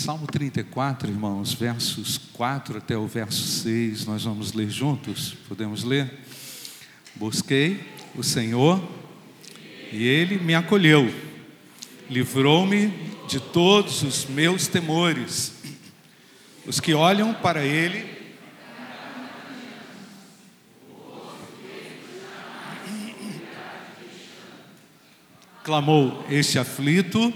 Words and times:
Salmo 0.00 0.26
34, 0.26 1.10
irmãos, 1.10 1.52
versos 1.52 2.16
4 2.32 2.78
até 2.78 2.96
o 2.96 3.06
verso 3.06 3.46
6, 3.46 4.06
nós 4.06 4.24
vamos 4.24 4.54
ler 4.54 4.70
juntos? 4.70 5.36
Podemos 5.46 5.84
ler? 5.84 6.10
Busquei 7.14 7.78
o 8.16 8.22
Senhor 8.22 8.82
e 9.92 10.02
ele 10.02 10.38
me 10.38 10.54
acolheu, 10.54 11.14
livrou-me 12.08 12.88
de 13.28 13.38
todos 13.38 14.02
os 14.02 14.24
meus 14.24 14.66
temores. 14.66 15.52
Os 16.66 16.80
que 16.80 16.94
olham 16.94 17.34
para 17.34 17.62
ele 17.62 18.08
clamou 25.62 26.24
este 26.30 26.58
aflito, 26.58 27.30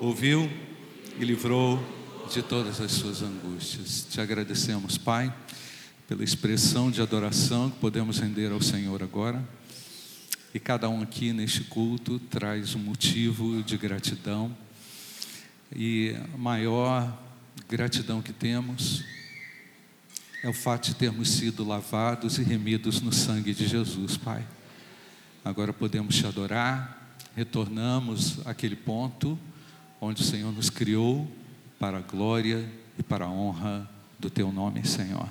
ouviu 0.00 0.50
e 1.18 1.24
livrou 1.24 1.82
de 2.32 2.42
todas 2.42 2.80
as 2.80 2.92
suas 2.92 3.22
angústias. 3.22 4.06
Te 4.08 4.20
agradecemos, 4.20 4.96
Pai, 4.96 5.34
pela 6.06 6.22
expressão 6.22 6.92
de 6.92 7.02
adoração 7.02 7.70
que 7.70 7.78
podemos 7.78 8.20
render 8.20 8.52
ao 8.52 8.62
Senhor 8.62 9.02
agora. 9.02 9.42
E 10.54 10.60
cada 10.60 10.88
um 10.88 11.02
aqui 11.02 11.32
neste 11.32 11.64
culto 11.64 12.20
traz 12.30 12.76
um 12.76 12.78
motivo 12.78 13.62
de 13.64 13.76
gratidão. 13.76 14.56
E 15.74 16.14
a 16.34 16.38
maior 16.38 17.20
gratidão 17.68 18.22
que 18.22 18.32
temos 18.32 19.02
é 20.44 20.48
o 20.48 20.54
fato 20.54 20.86
de 20.86 20.94
termos 20.94 21.30
sido 21.30 21.66
lavados 21.66 22.38
e 22.38 22.44
remidos 22.44 23.00
no 23.00 23.12
sangue 23.12 23.52
de 23.52 23.66
Jesus, 23.66 24.16
Pai. 24.16 24.46
Agora 25.44 25.72
podemos 25.72 26.14
te 26.14 26.24
adorar, 26.26 27.16
retornamos 27.34 28.38
àquele 28.46 28.76
ponto 28.76 29.36
onde 30.00 30.22
o 30.22 30.24
Senhor 30.24 30.52
nos 30.52 30.70
criou 30.70 31.26
para 31.78 31.98
a 31.98 32.02
glória 32.02 32.68
e 32.98 33.02
para 33.02 33.24
a 33.24 33.30
honra 33.30 33.88
do 34.18 34.28
teu 34.28 34.52
nome, 34.52 34.86
Senhor. 34.86 35.28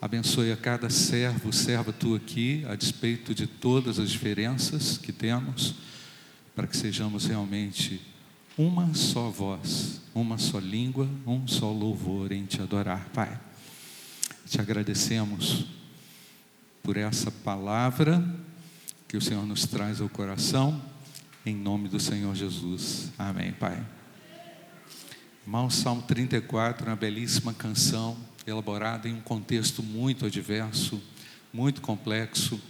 Abençoe 0.00 0.52
a 0.52 0.56
cada 0.56 0.88
servo, 0.90 1.52
serva 1.52 1.92
tu 1.92 2.14
aqui, 2.14 2.64
a 2.68 2.76
despeito 2.76 3.34
de 3.34 3.46
todas 3.46 3.98
as 3.98 4.10
diferenças 4.10 4.96
que 4.96 5.12
temos, 5.12 5.74
para 6.54 6.66
que 6.66 6.76
sejamos 6.76 7.26
realmente 7.26 8.00
uma 8.56 8.94
só 8.94 9.28
voz, 9.28 10.00
uma 10.14 10.38
só 10.38 10.58
língua, 10.58 11.08
um 11.26 11.46
só 11.46 11.70
louvor 11.70 12.32
em 12.32 12.44
te 12.44 12.60
adorar, 12.60 13.08
Pai. 13.12 13.40
Te 14.48 14.60
agradecemos 14.60 15.66
por 16.82 16.96
essa 16.96 17.30
palavra 17.30 18.24
que 19.06 19.16
o 19.16 19.20
Senhor 19.20 19.46
nos 19.46 19.66
traz 19.66 20.00
ao 20.00 20.08
coração, 20.08 20.80
em 21.48 21.56
nome 21.56 21.88
do 21.88 21.98
Senhor 21.98 22.34
Jesus. 22.34 23.10
Amém, 23.18 23.52
Pai. 23.52 23.82
Irmão, 25.46 25.70
Salmo 25.70 26.02
34, 26.02 26.86
uma 26.86 26.94
belíssima 26.94 27.54
canção, 27.54 28.18
elaborada 28.46 29.08
em 29.08 29.14
um 29.14 29.20
contexto 29.22 29.82
muito 29.82 30.26
adverso, 30.26 31.02
muito 31.50 31.80
complexo, 31.80 32.60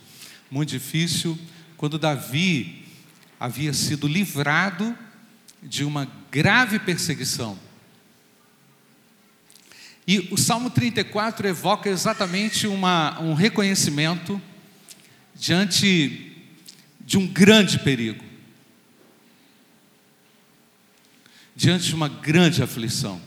muito 0.49 0.69
difícil, 0.69 1.37
quando 1.77 1.99
Davi 1.99 2.85
havia 3.41 3.73
sido 3.73 4.07
livrado 4.07 4.97
de 5.61 5.83
uma 5.83 6.09
grave 6.31 6.79
perseguição. 6.79 7.59
E 10.07 10.29
o 10.31 10.37
Salmo 10.37 10.71
34 10.71 11.49
evoca 11.49 11.91
exatamente 11.91 12.69
uma, 12.69 13.21
um 13.21 13.35
reconhecimento 13.35 14.41
diante 15.35 16.33
de 17.01 17.19
um 17.19 17.27
grande 17.27 17.81
perigo, 17.81 18.28
diante 21.59 21.87
de 21.87 21.95
uma 21.97 22.09
grande 22.09 22.63
aflição, 22.63 23.21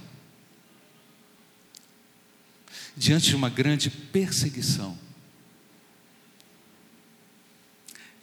diante 2.95 3.27
de 3.27 3.35
uma 3.35 3.49
grande 3.49 3.89
perseguição. 3.89 4.97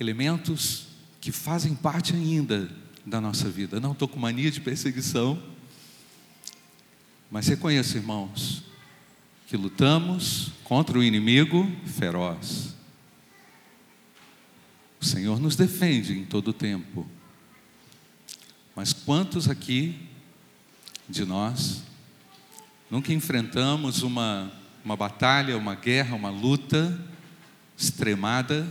Elementos 0.00 0.86
que 1.20 1.30
fazem 1.30 1.74
parte 1.74 2.14
ainda 2.14 2.74
da 3.04 3.20
nossa 3.20 3.50
vida. 3.50 3.78
Não 3.80 3.92
estou 3.92 4.08
com 4.08 4.18
mania 4.18 4.50
de 4.50 4.62
perseguição, 4.62 5.42
mas 7.30 7.46
reconheço, 7.46 7.98
irmãos, 7.98 8.62
que 9.46 9.58
lutamos 9.58 10.52
contra 10.64 10.98
o 10.98 11.04
inimigo 11.04 11.70
feroz. 11.84 12.74
O 14.98 15.04
Senhor 15.04 15.38
nos 15.38 15.54
defende 15.54 16.18
em 16.18 16.24
todo 16.24 16.48
o 16.48 16.54
tempo. 16.54 17.06
Mas 18.78 18.92
quantos 18.92 19.48
aqui 19.48 20.07
de 21.08 21.24
nós 21.24 21.82
nunca 22.90 23.12
enfrentamos 23.12 24.02
uma, 24.02 24.52
uma 24.84 24.96
batalha, 24.96 25.56
uma 25.56 25.74
guerra, 25.74 26.14
uma 26.14 26.30
luta 26.30 26.98
extremada 27.76 28.66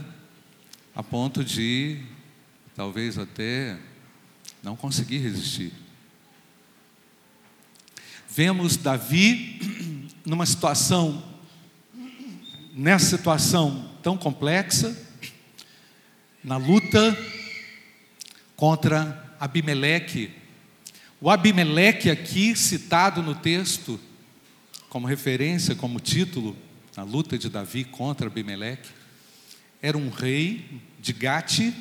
a 0.95 1.01
ponto 1.01 1.43
de 1.43 2.01
talvez 2.75 3.17
até 3.17 3.77
não 4.63 4.75
conseguir 4.75 5.19
resistir? 5.19 5.71
Vemos 8.29 8.77
Davi 8.77 10.09
numa 10.25 10.45
situação, 10.45 11.23
nessa 12.73 13.17
situação 13.17 13.91
tão 14.03 14.15
complexa, 14.17 14.95
na 16.43 16.57
luta 16.57 17.17
contra 18.55 19.35
Abimeleque. 19.39 20.31
O 21.19 21.29
Abimeleque 21.29 22.09
aqui 22.09 22.55
citado 22.55 23.23
no 23.23 23.33
texto 23.33 23.99
como 24.89 25.07
referência, 25.07 25.75
como 25.75 25.99
título, 25.99 26.55
na 26.95 27.03
luta 27.03 27.37
de 27.37 27.49
Davi 27.49 27.83
contra 27.83 28.27
Abimeleque, 28.27 28.89
era 29.81 29.97
um 29.97 30.09
rei 30.09 30.81
de 30.99 31.13
Gate, 31.13 31.73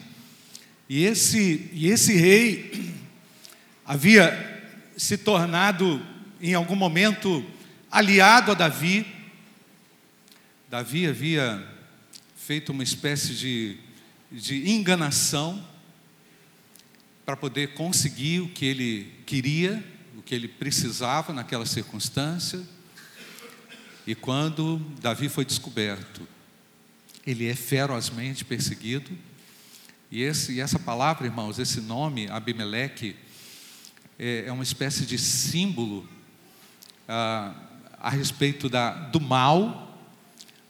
e 0.89 1.05
esse, 1.05 1.69
e 1.73 1.89
esse 1.89 2.15
rei 2.15 2.95
havia 3.85 4.65
se 4.97 5.19
tornado, 5.19 6.01
em 6.41 6.55
algum 6.55 6.77
momento, 6.77 7.45
aliado 7.91 8.53
a 8.53 8.55
Davi. 8.55 9.07
Davi 10.69 11.07
havia 11.07 11.67
feito 12.37 12.73
uma 12.73 12.83
espécie 12.83 13.35
de 13.35 13.87
de 14.31 14.71
enganação 14.71 15.63
para 17.27 17.37
poder 17.37 17.75
conseguir 17.75 18.39
o 18.41 18.49
que 18.49 18.65
ele 18.65 19.13
queria, 19.27 19.85
o 20.17 20.23
que 20.23 20.33
ele 20.33 20.47
precisava 20.47 21.33
naquela 21.33 21.67
circunstância. 21.67 22.63
E 24.07 24.15
quando 24.15 24.79
Davi 25.01 25.29
foi 25.29 25.45
descoberto, 25.45 26.27
ele 27.27 27.49
é 27.49 27.55
ferozmente 27.57 28.45
perseguido. 28.45 29.11
E, 30.09 30.23
esse, 30.23 30.53
e 30.53 30.61
essa 30.61 30.79
palavra, 30.79 31.27
irmãos, 31.27 31.59
esse 31.59 31.81
nome, 31.81 32.31
Abimeleque, 32.31 33.17
é, 34.17 34.45
é 34.47 34.53
uma 34.53 34.63
espécie 34.63 35.05
de 35.05 35.19
símbolo 35.19 36.09
ah, 37.09 37.53
a 37.99 38.09
respeito 38.09 38.69
da, 38.69 38.93
do 38.93 39.21
mal 39.21 40.01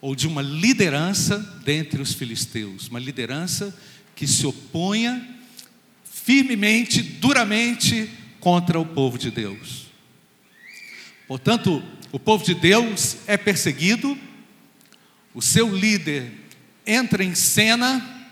ou 0.00 0.16
de 0.16 0.27
uma 0.27 0.41
liderança 0.41 1.39
dentre 1.62 2.00
os 2.00 2.15
filisteus, 2.15 2.89
uma 2.89 2.99
liderança 2.99 3.77
que 4.15 4.27
se 4.27 4.47
opunha 4.47 5.35
firmemente, 6.26 7.04
duramente 7.04 8.10
contra 8.41 8.81
o 8.81 8.84
povo 8.84 9.16
de 9.16 9.31
Deus. 9.31 9.87
Portanto, 11.28 11.81
o 12.10 12.19
povo 12.19 12.44
de 12.44 12.53
Deus 12.53 13.19
é 13.28 13.37
perseguido, 13.37 14.19
o 15.32 15.41
seu 15.41 15.72
líder 15.72 16.32
entra 16.84 17.22
em 17.22 17.32
cena 17.32 18.28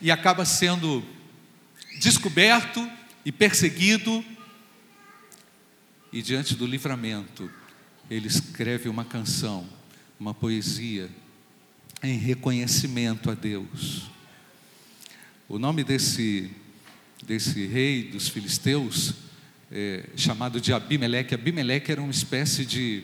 e 0.00 0.10
acaba 0.10 0.46
sendo 0.46 1.04
descoberto 2.00 2.90
e 3.22 3.30
perseguido, 3.30 4.24
e 6.10 6.22
diante 6.22 6.54
do 6.54 6.66
livramento, 6.66 7.50
ele 8.08 8.26
escreve 8.26 8.88
uma 8.88 9.04
canção, 9.04 9.68
uma 10.18 10.32
poesia, 10.32 11.10
em 12.02 12.16
reconhecimento 12.16 13.30
a 13.30 13.34
Deus. 13.34 14.10
O 15.50 15.58
nome 15.58 15.82
desse, 15.82 16.48
desse 17.26 17.66
rei 17.66 18.04
dos 18.04 18.28
filisteus, 18.28 19.14
é, 19.70 20.04
chamado 20.16 20.60
de 20.60 20.72
Abimeleque, 20.72 21.34
Abimeleque 21.34 21.90
era 21.90 22.00
uma 22.00 22.12
espécie 22.12 22.64
de, 22.64 23.02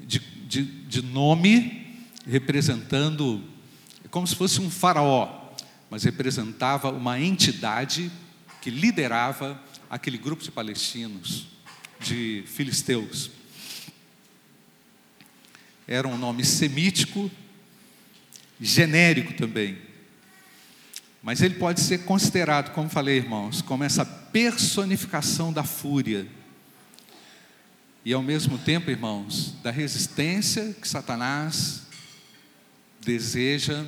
de, 0.00 0.18
de, 0.18 0.62
de 0.64 1.02
nome 1.02 2.04
representando, 2.26 3.42
como 4.10 4.26
se 4.26 4.34
fosse 4.34 4.60
um 4.60 4.68
faraó, 4.68 5.54
mas 5.88 6.02
representava 6.02 6.90
uma 6.90 7.20
entidade 7.20 8.10
que 8.60 8.70
liderava 8.70 9.62
aquele 9.88 10.18
grupo 10.18 10.42
de 10.42 10.50
palestinos, 10.50 11.46
de 12.00 12.42
filisteus 12.44 13.30
era 15.88 16.06
um 16.06 16.18
nome 16.18 16.44
semítico, 16.44 17.30
genérico 18.60 19.32
também. 19.32 19.87
Mas 21.22 21.42
ele 21.42 21.54
pode 21.54 21.80
ser 21.80 22.04
considerado, 22.04 22.72
como 22.72 22.88
falei, 22.88 23.16
irmãos, 23.16 23.60
como 23.60 23.84
essa 23.84 24.04
personificação 24.04 25.52
da 25.52 25.64
fúria. 25.64 26.26
E 28.04 28.12
ao 28.12 28.22
mesmo 28.22 28.56
tempo, 28.58 28.90
irmãos, 28.90 29.54
da 29.62 29.70
resistência 29.70 30.74
que 30.80 30.88
Satanás 30.88 31.82
deseja 33.00 33.84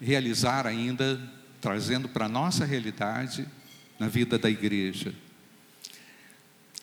realizar 0.00 0.66
ainda, 0.66 1.20
trazendo 1.60 2.08
para 2.08 2.26
a 2.26 2.28
nossa 2.28 2.64
realidade 2.64 3.46
na 3.98 4.08
vida 4.08 4.38
da 4.38 4.50
igreja. 4.50 5.14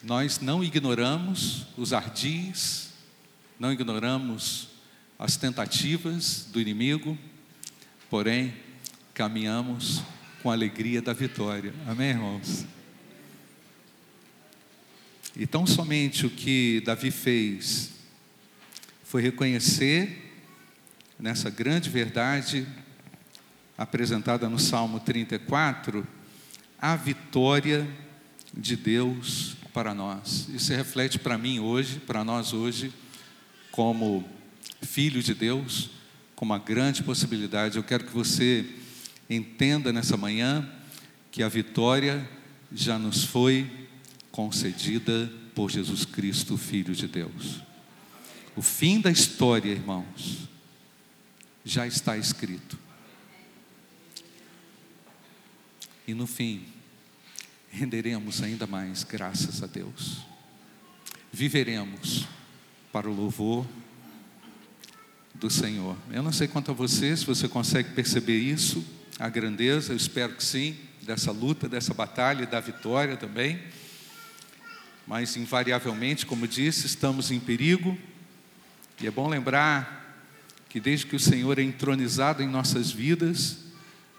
Nós 0.03 0.39
não 0.39 0.63
ignoramos 0.63 1.67
os 1.77 1.93
ardis, 1.93 2.89
não 3.59 3.71
ignoramos 3.71 4.69
as 5.19 5.37
tentativas 5.37 6.47
do 6.51 6.59
inimigo, 6.59 7.15
porém, 8.09 8.55
caminhamos 9.13 10.01
com 10.41 10.49
a 10.49 10.53
alegria 10.53 11.01
da 11.01 11.13
vitória. 11.13 11.73
Amém, 11.85 12.09
irmãos? 12.09 12.65
E 15.35 15.45
tão 15.45 15.65
somente 15.65 16.25
o 16.25 16.29
que 16.29 16.81
Davi 16.85 17.11
fez 17.11 17.91
foi 19.03 19.21
reconhecer 19.21 20.33
nessa 21.19 21.49
grande 21.49 21.89
verdade 21.89 22.65
apresentada 23.77 24.49
no 24.49 24.59
Salmo 24.59 24.99
34, 24.99 26.05
a 26.79 26.95
vitória 26.95 27.87
de 28.53 28.75
Deus 28.75 29.55
para 29.73 29.93
nós. 29.93 30.47
Isso 30.49 30.73
reflete 30.73 31.19
para 31.19 31.37
mim 31.37 31.59
hoje, 31.59 31.99
para 31.99 32.23
nós 32.23 32.53
hoje, 32.53 32.93
como 33.71 34.27
filho 34.81 35.21
de 35.21 35.33
Deus, 35.33 35.89
com 36.35 36.43
uma 36.43 36.59
grande 36.59 37.03
possibilidade. 37.03 37.77
Eu 37.77 37.83
quero 37.83 38.03
que 38.05 38.13
você 38.13 38.65
entenda 39.29 39.93
nessa 39.93 40.17
manhã 40.17 40.69
que 41.31 41.41
a 41.41 41.49
vitória 41.49 42.27
já 42.71 42.99
nos 42.99 43.23
foi 43.23 43.69
concedida 44.31 45.31
por 45.53 45.69
Jesus 45.69 46.05
Cristo, 46.05 46.57
Filho 46.57 46.95
de 46.95 47.07
Deus. 47.07 47.61
O 48.55 48.61
fim 48.61 48.99
da 48.99 49.11
história, 49.11 49.71
irmãos, 49.71 50.49
já 51.63 51.87
está 51.87 52.17
escrito. 52.17 52.77
E 56.07 56.13
no 56.13 56.27
fim, 56.27 56.65
renderemos 57.69 58.41
ainda 58.41 58.67
mais 58.67 59.03
graças 59.03 59.63
a 59.63 59.67
Deus. 59.67 60.17
Viveremos 61.31 62.27
para 62.91 63.09
o 63.09 63.13
louvor 63.13 63.65
do 65.33 65.49
Senhor. 65.49 65.95
Eu 66.11 66.21
não 66.21 66.33
sei 66.33 66.47
quanto 66.47 66.71
a 66.71 66.73
você, 66.73 67.15
se 67.15 67.25
você 67.25 67.47
consegue 67.47 67.93
perceber 67.93 68.37
isso, 68.37 68.85
a 69.21 69.29
grandeza, 69.29 69.93
eu 69.93 69.97
espero 69.97 70.33
que 70.33 70.43
sim, 70.43 70.75
dessa 71.03 71.31
luta, 71.31 71.69
dessa 71.69 71.93
batalha, 71.93 72.47
da 72.47 72.59
vitória 72.59 73.15
também. 73.15 73.61
Mas, 75.05 75.37
invariavelmente, 75.37 76.25
como 76.25 76.47
disse, 76.47 76.87
estamos 76.87 77.29
em 77.29 77.39
perigo, 77.39 77.95
e 78.99 79.05
é 79.05 79.11
bom 79.11 79.29
lembrar 79.29 80.25
que 80.67 80.79
desde 80.79 81.05
que 81.05 81.15
o 81.15 81.19
Senhor 81.19 81.59
é 81.59 81.61
entronizado 81.61 82.41
em 82.41 82.47
nossas 82.47 82.89
vidas, 82.89 83.59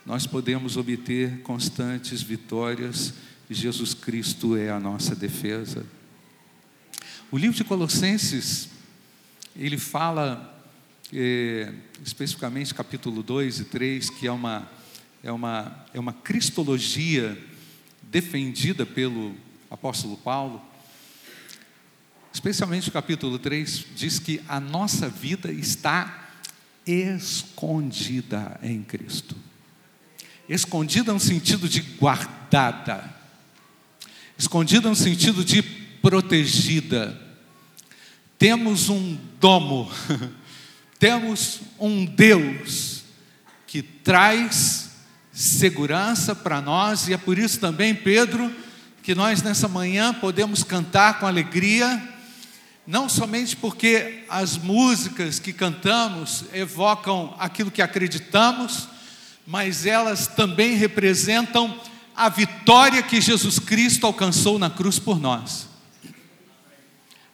nós 0.07 0.25
podemos 0.25 0.77
obter 0.77 1.41
constantes 1.41 2.23
vitórias 2.23 3.13
e 3.51 3.55
Jesus 3.55 3.95
Cristo 3.95 4.57
é 4.57 4.71
a 4.71 4.79
nossa 4.79 5.17
defesa. 5.17 5.85
O 7.29 7.37
livro 7.37 7.57
de 7.57 7.65
Colossenses, 7.65 8.69
ele 9.57 9.79
fala 9.79 10.65
é, 11.13 11.73
especificamente 12.05 12.73
capítulo 12.73 13.21
2 13.21 13.61
e 13.61 13.65
3, 13.65 14.11
que 14.11 14.29
é 14.29 14.33
uma, 14.33 14.71
é, 15.23 15.31
uma, 15.31 15.87
é 15.95 16.01
uma 16.01 16.13
cristologia 16.13 17.39
defendida 18.03 18.85
pelo 18.85 19.35
apóstolo 19.71 20.17
Paulo. 20.17 20.61
Especialmente 22.33 22.89
o 22.89 22.93
capítulo 22.93 23.39
3 23.39 23.87
diz 23.95 24.19
que 24.19 24.43
a 24.49 24.59
nossa 24.59 25.09
vida 25.09 25.53
está 25.53 26.31
escondida 26.87 28.59
em 28.63 28.83
Cristo. 28.83 29.37
Escondida 30.49 31.13
no 31.13 31.21
sentido 31.21 31.69
de 31.69 31.81
guardada, 31.81 33.15
escondida 34.37 34.89
no 34.89 34.97
sentido 34.97 35.45
de 35.45 35.63
protegida. 35.63 37.21
Temos 38.37 38.89
um 38.89 39.17
domo, 39.41 39.91
temos 40.99 41.61
um 41.79 42.05
Deus 42.05 43.05
que 43.69 43.83
traz 43.83 44.82
segurança 45.43 46.35
para 46.35 46.61
nós, 46.61 47.09
e 47.09 47.13
é 47.13 47.17
por 47.17 47.39
isso 47.39 47.59
também, 47.59 47.95
Pedro, 47.95 48.55
que 49.03 49.15
nós 49.15 49.43
nessa 49.43 49.67
manhã 49.67 50.15
podemos 50.15 50.63
cantar 50.63 51.19
com 51.19 51.27
alegria, 51.27 52.01
não 52.87 53.09
somente 53.09 53.57
porque 53.57 54.25
as 54.29 54.57
músicas 54.57 55.41
que 55.41 55.53
cantamos 55.53 56.45
evocam 56.53 57.35
aquilo 57.39 57.71
que 57.71 57.83
acreditamos, 57.83 58.89
mas 59.45 59.85
elas 59.85 60.29
também 60.29 60.77
representam 60.77 61.81
a 62.15 62.29
vitória 62.29 63.03
que 63.03 63.21
Jesus 63.21 63.59
Cristo 63.59 64.07
alcançou 64.07 64.59
na 64.59 64.71
cruz 64.71 64.99
por 64.99 65.19
nós. 65.19 65.69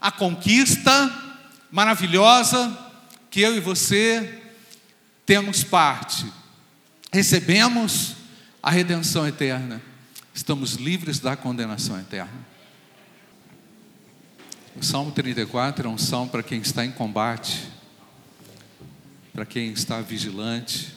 A 0.00 0.10
conquista 0.10 1.12
maravilhosa 1.70 2.76
que 3.30 3.40
eu 3.40 3.54
e 3.54 3.60
você 3.60 4.42
temos 5.26 5.62
parte. 5.62 6.37
Recebemos 7.10 8.16
a 8.62 8.70
redenção 8.70 9.26
eterna. 9.26 9.80
Estamos 10.34 10.74
livres 10.74 11.18
da 11.18 11.34
condenação 11.36 11.98
eterna. 11.98 12.46
O 14.76 14.84
Salmo 14.84 15.10
34 15.10 15.88
é 15.88 15.90
um 15.90 15.96
salmo 15.96 16.30
para 16.30 16.42
quem 16.42 16.60
está 16.60 16.84
em 16.84 16.92
combate, 16.92 17.66
para 19.32 19.46
quem 19.46 19.72
está 19.72 20.02
vigilante, 20.02 20.94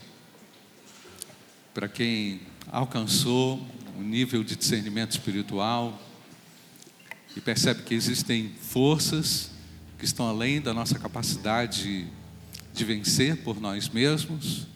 para 1.73 1.87
quem 1.87 2.41
alcançou 2.69 3.65
um 3.97 4.03
nível 4.03 4.43
de 4.43 4.57
discernimento 4.57 5.11
espiritual 5.11 5.99
e 7.37 7.39
percebe 7.39 7.83
que 7.83 7.95
existem 7.95 8.53
forças 8.59 9.49
que 9.97 10.03
estão 10.03 10.27
além 10.27 10.59
da 10.59 10.73
nossa 10.73 10.99
capacidade 10.99 12.05
de 12.73 12.85
vencer 12.85 13.37
por 13.37 13.61
nós 13.61 13.87
mesmos. 13.87 14.70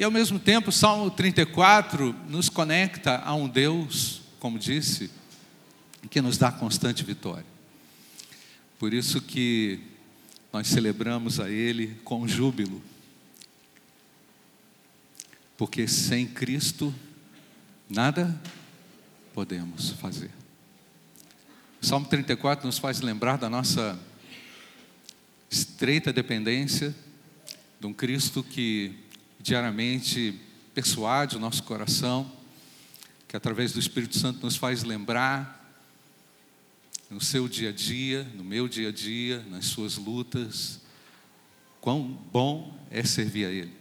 E 0.00 0.02
ao 0.02 0.10
mesmo 0.10 0.38
tempo, 0.38 0.72
Salmo 0.72 1.10
34 1.10 2.14
nos 2.26 2.48
conecta 2.48 3.18
a 3.18 3.34
um 3.34 3.46
Deus, 3.46 4.22
como 4.38 4.58
disse, 4.58 5.10
que 6.08 6.22
nos 6.22 6.38
dá 6.38 6.50
constante 6.50 7.04
vitória. 7.04 7.44
Por 8.78 8.94
isso 8.94 9.20
que 9.20 9.78
nós 10.50 10.68
celebramos 10.68 11.38
a 11.38 11.50
Ele 11.50 12.00
com 12.02 12.26
júbilo. 12.26 12.82
Porque 15.58 15.86
sem 15.86 16.26
Cristo, 16.26 16.94
nada 17.86 18.40
podemos 19.34 19.90
fazer. 19.90 20.30
Salmo 21.78 22.06
34 22.06 22.64
nos 22.64 22.78
faz 22.78 23.02
lembrar 23.02 23.36
da 23.36 23.50
nossa 23.50 24.00
estreita 25.50 26.10
dependência 26.10 26.96
de 27.78 27.86
um 27.86 27.92
Cristo 27.92 28.42
que 28.42 29.09
diariamente 29.40 30.38
persuade 30.74 31.36
o 31.36 31.40
nosso 31.40 31.62
coração, 31.62 32.30
que 33.26 33.36
através 33.36 33.72
do 33.72 33.80
Espírito 33.80 34.18
Santo 34.18 34.44
nos 34.44 34.56
faz 34.56 34.82
lembrar 34.82 35.58
no 37.10 37.20
seu 37.20 37.48
dia 37.48 37.70
a 37.70 37.72
dia, 37.72 38.24
no 38.34 38.44
meu 38.44 38.68
dia 38.68 38.90
a 38.90 38.92
dia, 38.92 39.44
nas 39.50 39.66
suas 39.66 39.96
lutas, 39.96 40.80
quão 41.80 42.02
bom 42.32 42.78
é 42.90 43.02
servir 43.02 43.46
a 43.46 43.50
Ele. 43.50 43.72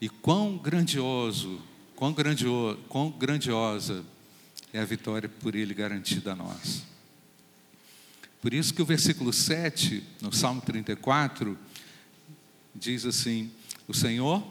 E 0.00 0.08
quão 0.08 0.56
grandioso, 0.56 1.60
quão, 1.94 2.12
grandioso, 2.12 2.78
quão 2.88 3.10
grandiosa 3.10 4.04
é 4.72 4.80
a 4.80 4.84
vitória 4.84 5.28
por 5.28 5.54
Ele 5.54 5.74
garantida 5.74 6.32
a 6.32 6.36
nós. 6.36 6.82
Por 8.40 8.54
isso 8.54 8.72
que 8.72 8.80
o 8.80 8.86
versículo 8.86 9.32
7, 9.32 10.02
no 10.22 10.32
Salmo 10.32 10.62
34, 10.62 11.58
diz 12.74 13.04
assim: 13.04 13.50
O 13.86 13.92
Senhor, 13.92 14.42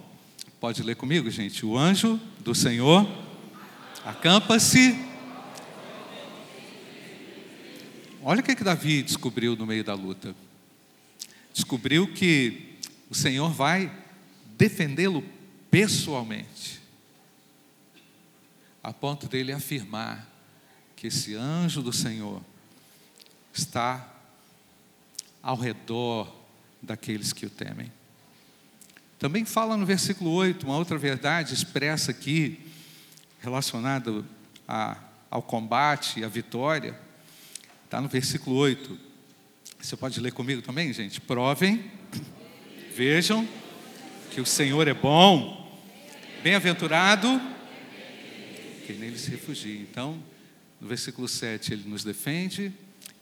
pode 0.59 0.83
ler 0.83 0.95
comigo, 0.95 1.29
gente? 1.29 1.65
O 1.65 1.77
anjo 1.77 2.19
do 2.39 2.53
Senhor 2.53 3.07
acampa-se 4.05 5.09
Olha 8.21 8.41
o 8.41 8.43
que, 8.43 8.55
que 8.55 8.63
Davi 8.63 9.01
descobriu 9.01 9.55
no 9.55 9.65
meio 9.65 9.83
da 9.83 9.93
luta. 9.93 10.35
Descobriu 11.53 12.13
que 12.13 12.77
o 13.09 13.15
Senhor 13.15 13.49
vai 13.49 13.91
defendê-lo 14.57 15.23
pessoalmente, 15.71 16.81
a 18.83 18.91
ponto 18.91 19.27
dele 19.27 19.53
afirmar 19.53 20.27
que 20.95 21.07
esse 21.07 21.33
anjo 21.33 21.81
do 21.81 21.93
Senhor 21.93 22.41
está 23.53 24.07
ao 25.41 25.55
redor 25.55 26.31
daqueles 26.81 27.31
que 27.31 27.45
o 27.45 27.49
temem. 27.49 27.91
Também 29.19 29.43
fala 29.43 29.75
no 29.75 29.85
versículo 29.85 30.31
8, 30.31 30.65
uma 30.65 30.77
outra 30.77 30.97
verdade 30.97 31.53
expressa 31.53 32.11
aqui, 32.11 32.57
relacionada 33.41 34.23
a, 34.65 34.95
ao 35.29 35.41
combate, 35.41 36.23
à 36.23 36.29
vitória. 36.29 36.97
Está 37.83 37.99
no 37.99 38.07
versículo 38.07 38.55
8. 38.55 38.97
Você 39.81 39.97
pode 39.97 40.21
ler 40.21 40.31
comigo 40.31 40.61
também, 40.61 40.93
gente? 40.93 41.19
Provem, 41.19 41.91
vejam 42.95 43.45
que 44.31 44.39
o 44.39 44.45
Senhor 44.45 44.87
é 44.87 44.93
bom, 44.93 45.69
bem-aventurado 46.41 47.41
quem 48.87 48.97
nele 48.97 49.19
se 49.19 49.29
refugia. 49.29 49.81
Então, 49.81 50.17
no 50.79 50.87
versículo 50.87 51.27
7 51.27 51.73
ele 51.73 51.89
nos 51.89 52.05
defende, 52.05 52.73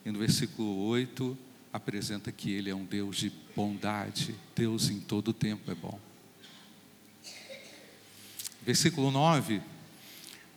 e 0.06 0.12
no 0.12 0.20
versículo 0.20 0.78
8 0.90 1.38
apresenta 1.78 2.32
que 2.32 2.52
ele 2.52 2.70
é 2.70 2.76
um 2.76 2.84
Deus 2.84 3.18
de 3.18 3.32
bondade, 3.56 4.36
Deus 4.56 4.90
em 4.90 5.00
todo 5.00 5.32
tempo 5.32 5.72
é 5.72 5.76
bom. 5.76 6.00
Versículo 8.62 9.10
9, 9.12 9.62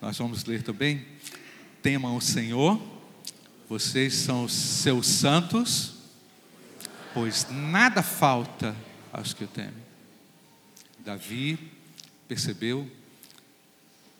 nós 0.00 0.18
vamos 0.18 0.44
ler 0.44 0.62
também. 0.62 1.06
Temam 1.82 2.16
o 2.16 2.20
Senhor, 2.20 2.80
vocês 3.68 4.14
são 4.14 4.44
os 4.44 4.52
seus 4.52 5.06
santos, 5.06 5.94
pois 7.14 7.46
nada 7.50 8.02
falta 8.02 8.74
aos 9.12 9.32
que 9.32 9.44
o 9.44 9.48
temem. 9.48 9.84
Davi 10.98 11.58
percebeu 12.26 12.90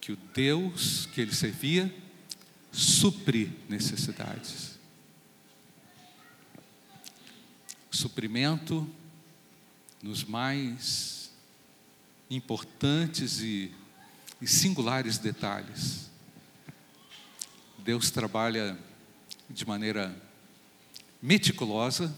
que 0.01 0.13
o 0.13 0.19
Deus 0.35 1.07
que 1.13 1.21
ele 1.21 1.35
servia 1.35 1.93
supre 2.73 3.53
necessidades. 3.69 4.80
Suprimento 8.01 8.91
nos 10.03 10.25
mais 10.25 11.31
importantes 12.31 13.41
e, 13.43 13.71
e 14.41 14.47
singulares 14.47 15.19
detalhes. 15.19 16.11
Deus 17.77 18.11
trabalha 18.11 18.79
de 19.51 19.67
maneira 19.67 20.19
meticulosa 21.21 22.11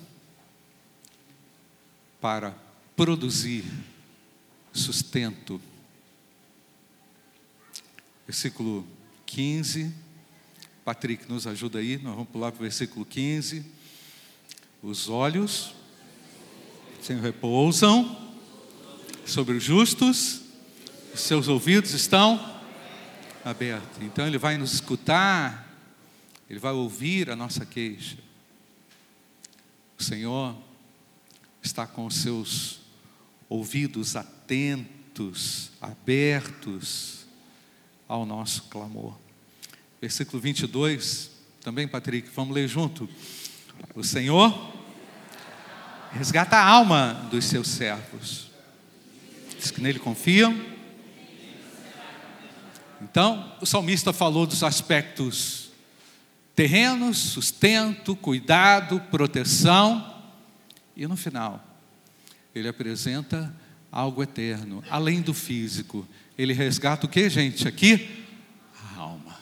para 2.21 2.53
produzir 2.95 3.65
sustento. 4.73 5.61
Versículo 8.25 8.87
15. 9.27 9.93
Patrick, 10.85 11.29
nos 11.29 11.45
ajuda 11.45 11.81
aí, 11.81 11.97
nós 11.97 12.15
vamos 12.15 12.31
pular 12.31 12.53
para 12.53 12.61
o 12.61 12.63
versículo 12.63 13.05
15. 13.05 13.82
Os 14.83 15.09
olhos 15.09 15.75
se 17.01 17.15
repousam 17.15 18.19
sobre 19.25 19.57
os 19.57 19.63
justos, 19.63 20.41
os 21.15 21.21
seus 21.21 21.47
ouvidos 21.47 21.93
estão 21.93 22.61
abertos. 23.45 24.03
Então 24.03 24.27
ele 24.27 24.39
vai 24.39 24.59
nos 24.59 24.73
escutar, 24.73 25.73
ele 26.51 26.59
vai 26.59 26.73
ouvir 26.73 27.31
a 27.31 27.37
nossa 27.37 27.65
queixa. 27.65 28.19
O 29.97 30.03
Senhor 30.03 30.57
está 31.63 31.87
com 31.87 32.05
os 32.05 32.17
seus 32.17 32.81
ouvidos 33.49 34.17
atentos, 34.17 35.71
abertos 35.81 37.25
ao 38.09 38.27
nosso 38.27 38.65
clamor. 38.65 39.17
Versículo 40.01 40.43
22, 40.43 41.31
também, 41.61 41.87
Patrick, 41.87 42.29
vamos 42.35 42.53
ler 42.53 42.67
junto. 42.67 43.09
O 43.95 44.03
Senhor 44.03 44.73
resgata 46.13 46.57
a 46.57 46.65
alma 46.65 47.29
dos 47.31 47.45
seus 47.45 47.69
servos, 47.69 48.51
diz 49.59 49.71
que 49.71 49.81
nele 49.81 49.99
confiam. 49.99 50.59
Então, 53.01 53.53
o 53.61 53.67
salmista 53.67 54.13
falou 54.13 54.47
dos 54.47 54.63
aspectos 54.63 55.71
terrenos, 56.55 57.19
sustento, 57.19 58.15
cuidado, 58.15 59.01
proteção, 59.11 60.13
e 60.97 61.07
no 61.07 61.17
final, 61.17 61.65
ele 62.55 62.69
apresenta 62.69 63.55
algo 63.91 64.23
eterno, 64.23 64.85
além 64.91 65.21
do 65.21 65.35
físico. 65.35 66.07
Ele 66.37 66.53
resgata 66.53 67.07
o 67.07 67.09
que, 67.09 67.29
gente? 67.29 67.67
Aqui, 67.67 68.25
a 68.95 68.99
alma. 68.99 69.39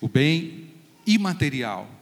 O 0.00 0.08
bem 0.08 0.72
imaterial. 1.06 1.95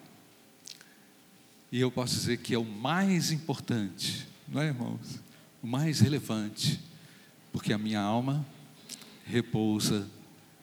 E 1.74 1.80
eu 1.80 1.90
posso 1.90 2.14
dizer 2.14 2.36
que 2.36 2.54
é 2.54 2.58
o 2.58 2.64
mais 2.64 3.32
importante, 3.32 4.28
não 4.46 4.62
é, 4.62 4.68
irmãos? 4.68 5.18
O 5.60 5.66
mais 5.66 5.98
relevante, 5.98 6.78
porque 7.52 7.72
a 7.72 7.78
minha 7.78 8.00
alma 8.00 8.46
repousa 9.26 10.08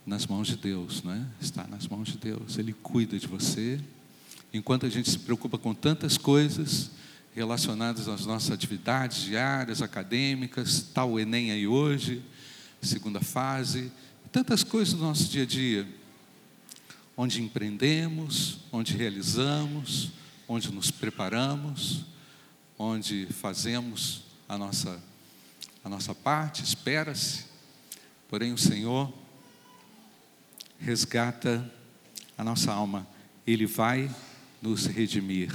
nas 0.05 0.25
mãos 0.25 0.47
de 0.47 0.55
Deus, 0.55 1.03
não 1.03 1.11
é? 1.11 1.21
Está 1.41 1.67
nas 1.67 1.85
mãos 1.85 2.07
de 2.07 2.17
Deus. 2.17 2.57
Ele 2.57 2.71
cuida 2.71 3.19
de 3.19 3.27
você. 3.27 3.77
Enquanto 4.53 4.85
a 4.85 4.89
gente 4.89 5.11
se 5.11 5.19
preocupa 5.19 5.57
com 5.57 5.73
tantas 5.73 6.17
coisas, 6.17 6.89
relacionadas 7.35 8.07
às 8.07 8.25
nossas 8.25 8.49
atividades 8.49 9.23
diárias, 9.23 9.81
acadêmicas, 9.81 10.81
tal 10.93 11.11
o 11.11 11.19
Enem 11.19 11.51
aí 11.51 11.67
hoje, 11.67 12.21
segunda 12.81 13.19
fase, 13.19 13.91
tantas 14.31 14.63
coisas 14.63 14.93
do 14.93 15.01
nosso 15.01 15.25
dia 15.25 15.43
a 15.43 15.45
dia, 15.45 15.85
onde 17.17 17.41
empreendemos, 17.41 18.59
onde 18.71 18.95
realizamos, 18.95 20.20
onde 20.47 20.71
nos 20.71 20.91
preparamos, 20.91 22.05
onde 22.77 23.27
fazemos 23.27 24.23
a 24.47 24.57
nossa, 24.57 25.01
a 25.83 25.89
nossa 25.89 26.13
parte, 26.13 26.63
espera-se, 26.63 27.45
porém 28.27 28.53
o 28.53 28.57
Senhor 28.57 29.11
resgata 30.79 31.71
a 32.37 32.43
nossa 32.43 32.71
alma, 32.71 33.07
Ele 33.45 33.65
vai 33.65 34.09
nos 34.61 34.85
redimir. 34.85 35.53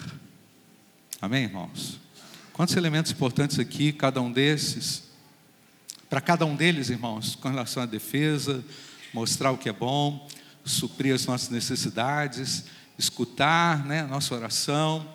Amém, 1.21 1.45
irmãos? 1.45 1.99
Quantos 2.53 2.77
elementos 2.77 3.13
importantes 3.13 3.59
aqui, 3.59 3.93
cada 3.93 4.21
um 4.21 4.33
desses. 4.33 5.05
Para 6.09 6.21
cada 6.21 6.47
um 6.47 6.55
deles, 6.55 6.89
irmãos, 6.89 7.35
com 7.35 7.49
relação 7.49 7.83
à 7.83 7.87
defesa, 7.87 8.65
mostrar 9.13 9.51
o 9.51 9.59
que 9.59 9.69
é 9.69 9.73
bom, 9.73 10.29
suprir 10.65 11.15
as 11.15 11.27
nossas 11.27 11.49
necessidades, 11.49 12.65
escutar 12.99 13.85
né, 13.85 14.03
nossa 14.05 14.35
oração 14.35 15.07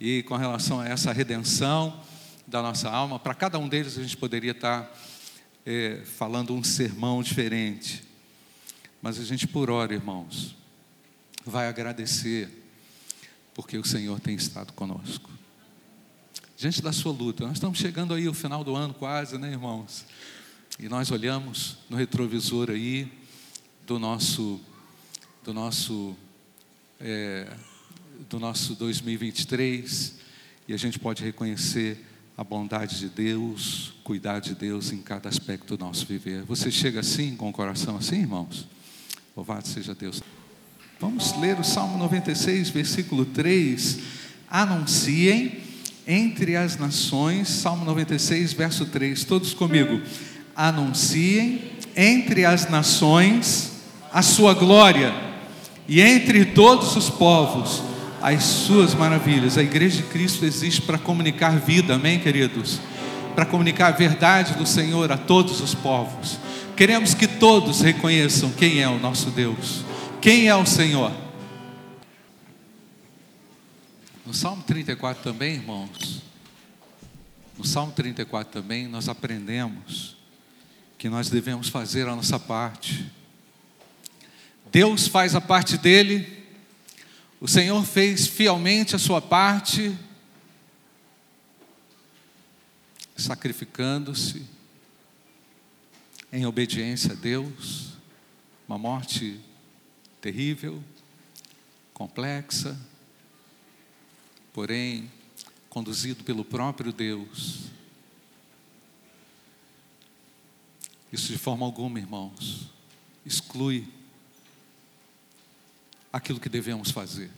e 0.00 0.22
com 0.24 0.36
relação 0.36 0.80
a 0.80 0.88
essa 0.88 1.12
redenção 1.12 2.00
da 2.46 2.62
nossa 2.62 2.88
alma, 2.88 3.18
para 3.18 3.34
cada 3.34 3.58
um 3.58 3.68
deles 3.68 3.98
a 3.98 4.02
gente 4.02 4.16
poderia 4.16 4.52
estar 4.52 4.90
é, 5.66 6.02
falando 6.04 6.54
um 6.54 6.64
sermão 6.64 7.22
diferente. 7.22 8.02
Mas 9.02 9.20
a 9.20 9.24
gente, 9.24 9.46
por 9.46 9.70
hora, 9.70 9.92
irmãos, 9.92 10.56
vai 11.44 11.68
agradecer, 11.68 12.48
porque 13.54 13.76
o 13.76 13.84
Senhor 13.84 14.18
tem 14.18 14.34
estado 14.34 14.72
conosco 14.72 15.30
diante 16.58 16.82
da 16.82 16.92
sua 16.92 17.12
luta. 17.12 17.46
Nós 17.46 17.54
estamos 17.54 17.78
chegando 17.78 18.12
aí 18.12 18.26
ao 18.26 18.34
final 18.34 18.64
do 18.64 18.74
ano 18.74 18.92
quase, 18.92 19.38
né, 19.38 19.52
irmãos? 19.52 20.04
E 20.76 20.88
nós 20.88 21.08
olhamos 21.12 21.78
no 21.88 21.96
retrovisor 21.96 22.70
aí 22.70 23.10
do 23.86 23.96
nosso 23.96 24.60
do 25.44 25.54
nosso 25.54 26.16
é, 27.00 27.46
do 28.28 28.38
nosso 28.38 28.74
2023 28.74 30.14
e 30.66 30.74
a 30.74 30.76
gente 30.76 30.98
pode 30.98 31.22
reconhecer 31.22 32.04
a 32.36 32.44
bondade 32.44 32.98
de 32.98 33.08
Deus, 33.08 33.94
cuidar 34.04 34.40
de 34.40 34.54
Deus 34.54 34.92
em 34.92 34.98
cada 34.98 35.28
aspecto 35.28 35.76
do 35.76 35.84
nosso 35.84 36.06
viver. 36.06 36.42
Você 36.42 36.70
chega 36.70 37.00
assim, 37.00 37.34
com 37.34 37.48
o 37.48 37.52
coração 37.52 37.96
assim, 37.96 38.20
irmãos? 38.20 38.68
Louvado 39.36 39.66
seja 39.66 39.94
Deus. 39.94 40.22
Vamos 41.00 41.36
ler 41.38 41.58
o 41.58 41.64
Salmo 41.64 41.98
96, 41.98 42.70
versículo 42.70 43.24
3. 43.24 43.98
Anunciem 44.48 45.60
entre 46.06 46.56
as 46.56 46.76
nações, 46.76 47.48
Salmo 47.48 47.84
96, 47.84 48.52
verso 48.52 48.86
3, 48.86 49.24
todos 49.24 49.52
comigo. 49.52 50.00
Anunciem 50.54 51.72
entre 51.96 52.44
as 52.44 52.68
nações 52.68 53.72
a 54.12 54.22
sua 54.22 54.54
glória, 54.54 55.12
e 55.88 56.02
entre 56.02 56.44
todos 56.44 56.94
os 56.94 57.08
povos 57.08 57.82
as 58.20 58.42
suas 58.42 58.94
maravilhas. 58.94 59.56
A 59.56 59.62
igreja 59.62 60.02
de 60.02 60.02
Cristo 60.04 60.44
existe 60.44 60.82
para 60.82 60.98
comunicar 60.98 61.58
vida, 61.58 61.94
amém, 61.94 62.20
queridos? 62.20 62.78
Para 63.34 63.46
comunicar 63.46 63.88
a 63.88 63.96
verdade 63.96 64.54
do 64.54 64.66
Senhor 64.66 65.10
a 65.10 65.16
todos 65.16 65.60
os 65.60 65.74
povos. 65.74 66.38
Queremos 66.76 67.14
que 67.14 67.26
todos 67.26 67.80
reconheçam 67.80 68.52
quem 68.52 68.82
é 68.82 68.88
o 68.88 68.98
nosso 68.98 69.30
Deus, 69.30 69.82
quem 70.20 70.46
é 70.48 70.54
o 70.54 70.66
Senhor. 70.66 71.12
No 74.26 74.34
Salmo 74.34 74.62
34 74.62 75.22
também, 75.22 75.54
irmãos, 75.54 76.22
no 77.56 77.64
Salmo 77.64 77.92
34 77.92 78.52
também, 78.52 78.86
nós 78.86 79.08
aprendemos 79.08 80.16
que 80.98 81.08
nós 81.08 81.30
devemos 81.30 81.68
fazer 81.68 82.06
a 82.06 82.14
nossa 82.14 82.38
parte. 82.38 83.10
Deus 84.70 85.06
faz 85.06 85.34
a 85.34 85.40
parte 85.40 85.76
dele, 85.78 86.46
o 87.40 87.48
Senhor 87.48 87.84
fez 87.84 88.26
fielmente 88.26 88.94
a 88.96 88.98
sua 88.98 89.20
parte. 89.20 89.96
sacrificando-se 93.18 94.46
em 96.32 96.46
obediência 96.46 97.12
a 97.12 97.16
Deus, 97.16 97.94
uma 98.68 98.78
morte 98.78 99.40
terrível, 100.20 100.82
complexa, 101.92 102.78
porém 104.52 105.10
conduzido 105.68 106.22
pelo 106.22 106.44
próprio 106.44 106.92
Deus. 106.92 107.70
Isso 111.12 111.32
de 111.32 111.38
forma 111.38 111.66
alguma, 111.66 111.98
irmãos, 111.98 112.68
exclui 113.26 113.88
aquilo 116.12 116.40
que 116.40 116.48
devemos 116.48 116.90
fazer. 116.90 117.30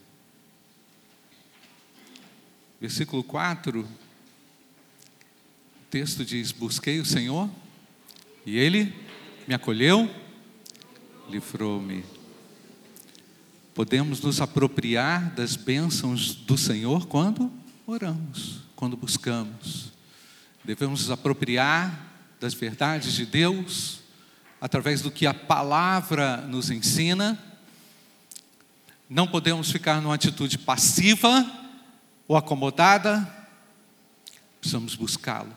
Versículo 2.79 3.23
4, 3.23 3.81
o 3.81 3.87
texto 5.89 6.25
diz: 6.25 6.51
Busquei 6.51 6.99
o 6.99 7.05
Senhor 7.05 7.49
e 8.45 8.57
Ele 8.57 8.93
me 9.47 9.53
acolheu, 9.53 10.09
livrou-me. 11.29 12.03
Podemos 13.73 14.19
nos 14.21 14.41
apropriar 14.41 15.31
das 15.35 15.55
bênçãos 15.55 16.35
do 16.35 16.57
Senhor 16.57 17.07
quando 17.07 17.51
oramos, 17.85 18.61
quando 18.75 18.97
buscamos. 18.97 19.91
Devemos 20.63 21.01
nos 21.01 21.11
apropriar 21.11 22.11
das 22.39 22.53
verdades 22.53 23.13
de 23.13 23.25
Deus 23.25 24.01
através 24.59 25.01
do 25.01 25.11
que 25.11 25.25
a 25.25 25.33
palavra 25.33 26.37
nos 26.37 26.69
ensina. 26.69 27.39
Não 29.11 29.27
podemos 29.27 29.69
ficar 29.69 30.01
numa 30.01 30.15
atitude 30.15 30.57
passiva 30.57 31.45
ou 32.25 32.37
acomodada, 32.37 33.27
precisamos 34.61 34.95
buscá-lo 34.95 35.53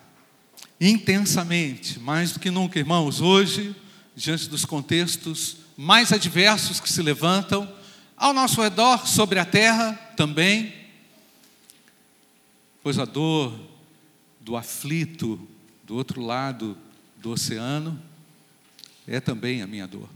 intensamente, 0.80 2.00
mais 2.00 2.32
do 2.32 2.40
que 2.40 2.50
nunca, 2.50 2.80
irmãos, 2.80 3.20
hoje, 3.20 3.72
diante 4.16 4.48
dos 4.48 4.64
contextos 4.64 5.58
mais 5.76 6.12
adversos 6.12 6.80
que 6.80 6.92
se 6.92 7.00
levantam, 7.00 7.72
ao 8.16 8.32
nosso 8.32 8.60
redor, 8.60 9.06
sobre 9.06 9.38
a 9.38 9.44
terra 9.44 9.92
também, 10.16 10.74
pois 12.82 12.98
a 12.98 13.04
dor 13.04 13.56
do 14.40 14.56
aflito 14.56 15.38
do 15.84 15.94
outro 15.94 16.20
lado 16.20 16.76
do 17.18 17.30
oceano 17.30 18.02
é 19.06 19.20
também 19.20 19.62
a 19.62 19.66
minha 19.68 19.86
dor. 19.86 20.08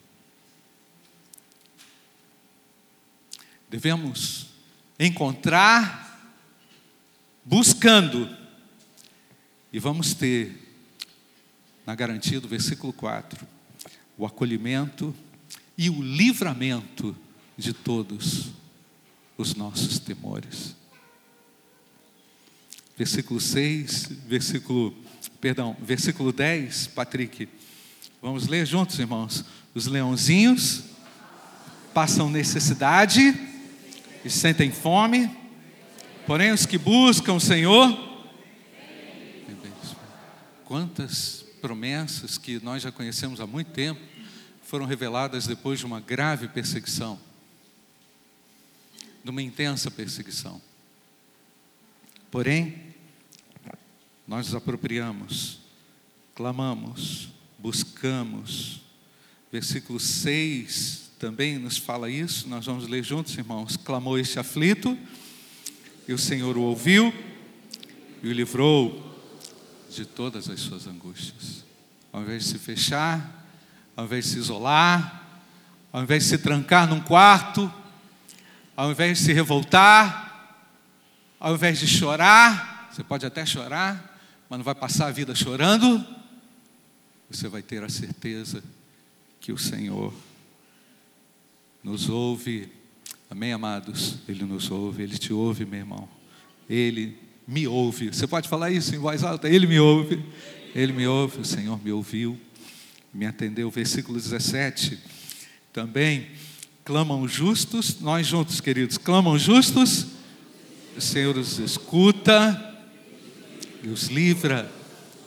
Devemos 3.71 4.47
encontrar 4.99 6.09
buscando, 7.49 8.29
e 9.73 9.79
vamos 9.79 10.13
ter, 10.13 10.55
na 11.87 11.95
garantia 11.95 12.39
do 12.39 12.47
versículo 12.47 12.93
4, 12.93 13.47
o 14.19 14.27
acolhimento 14.27 15.15
e 15.77 15.89
o 15.89 16.03
livramento 16.03 17.17
de 17.57 17.73
todos 17.73 18.51
os 19.39 19.55
nossos 19.55 19.99
temores. 19.99 20.77
Versículo 22.99 23.41
6, 23.41 24.11
versículo, 24.27 24.95
perdão, 25.41 25.75
versículo 25.81 26.33
10, 26.33 26.89
Patrick. 26.89 27.49
Vamos 28.21 28.47
ler 28.47 28.67
juntos, 28.67 28.99
irmãos. 28.99 29.45
Os 29.75 29.87
leãozinhos 29.87 30.83
passam 31.95 32.29
necessidade 32.29 33.33
e 34.29 34.31
sentem 34.31 34.71
fome, 34.71 35.31
Porém, 36.27 36.53
os 36.53 36.67
que 36.67 36.77
buscam 36.77 37.33
o 37.33 37.41
Senhor, 37.41 37.89
quantas 40.67 41.43
promessas 41.63 42.37
que 42.37 42.63
nós 42.63 42.83
já 42.83 42.93
conhecemos 42.93 43.41
há 43.41 43.47
muito 43.47 43.71
tempo 43.71 43.99
foram 44.63 44.85
reveladas 44.85 45.47
depois 45.47 45.79
de 45.79 45.87
uma 45.87 46.01
grave 46.01 46.47
perseguição, 46.49 47.19
de 49.25 49.31
uma 49.31 49.41
intensa 49.41 49.91
perseguição. 49.91 50.61
Porém, 52.31 52.95
nós 54.27 54.49
nos 54.49 54.55
apropriamos, 54.55 55.61
clamamos, 56.35 57.31
buscamos. 57.59 58.83
Versículo 59.51 59.99
6 59.99 61.08
também 61.19 61.59
nos 61.59 61.77
fala 61.77 62.09
isso, 62.09 62.49
nós 62.49 62.67
vamos 62.67 62.87
ler 62.87 63.03
juntos, 63.03 63.37
irmãos. 63.37 63.77
Clamou 63.77 64.17
este 64.17 64.39
aflito 64.39 64.97
e 66.07 66.13
o 66.13 66.19
Senhor 66.19 66.57
o 66.57 66.63
ouviu 66.63 67.13
e 68.23 68.29
o 68.29 68.33
livrou 68.33 69.05
de 69.91 70.05
todas 70.05 70.49
as 70.49 70.61
suas 70.61 70.87
angústias. 70.87 71.65
Ao 72.13 72.23
invés 72.23 72.45
de 72.45 72.51
se 72.51 72.59
fechar, 72.59 73.47
ao 73.97 74.05
invés 74.05 74.27
de 74.27 74.31
se 74.31 74.39
isolar, 74.39 75.43
ao 75.93 76.03
invés 76.05 76.23
de 76.23 76.29
se 76.31 76.39
trancar 76.39 76.89
num 76.89 77.01
quarto, 77.01 77.73
ao 78.77 78.93
invés 78.93 79.19
de 79.19 79.25
se 79.25 79.33
revoltar, 79.33 80.29
ao 81.41 81.55
invés 81.55 81.81
de 81.81 81.89
chorar, 81.89 82.91
você 82.93 83.03
pode 83.03 83.27
até 83.27 83.45
chorar, 83.45 84.21
mas 84.49 84.59
não 84.59 84.65
vai 84.65 84.75
passar 84.75 85.09
a 85.09 85.11
vida 85.11 85.35
chorando, 85.35 86.07
você 87.29 87.49
vai 87.49 87.61
ter 87.61 87.83
a 87.83 87.89
certeza 87.89 88.63
que 89.41 89.51
o 89.51 89.59
Senhor 89.59 90.15
nos 91.89 92.09
ouve 92.11 92.69
Amém, 93.31 93.53
amados? 93.53 94.15
Ele 94.27 94.43
nos 94.45 94.71
ouve, 94.71 95.03
Ele 95.03 95.19
te 95.19 95.35
ouve, 95.35 95.67
meu 95.67 95.81
irmão. 95.81 96.09
Ele 96.69 97.15
me 97.47 97.67
ouve. 97.67 98.09
Você 98.09 98.27
pode 98.27 98.49
falar 98.49 98.71
isso 98.71 98.95
em 98.95 98.99
voz 98.99 99.23
alta? 99.23 99.51
Ele 99.51 99.67
me 99.67 99.79
ouve. 99.79 100.25
Ele 100.75 100.95
me 100.95 101.07
ouve, 101.07 101.41
o 101.41 101.45
Senhor 101.45 101.79
me 101.83 101.93
ouviu, 101.93 102.41
me 103.13 103.27
atendeu. 103.27 103.71
Versículo 103.71 104.19
17. 104.19 104.99
Também 105.75 106.29
clamam 106.87 107.29
justos, 107.29 108.01
nós 108.01 108.27
juntos, 108.27 108.63
queridos, 108.63 108.97
clamam 108.97 109.39
justos, 109.39 110.07
o 110.97 111.01
Senhor 111.03 111.37
os 111.37 111.59
escuta 111.59 112.77
e 113.83 113.89
os 113.89 114.05
livra 114.05 114.73